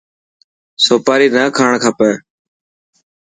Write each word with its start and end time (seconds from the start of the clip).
سوپاري 0.85 1.27
نا 1.35 1.43
کاڻ 1.57 1.71
کپي. 1.83 2.11